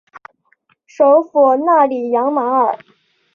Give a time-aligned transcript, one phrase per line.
[0.87, 2.79] 首府纳里扬马尔。